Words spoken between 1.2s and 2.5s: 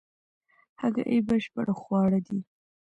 بشپړ خواړه دي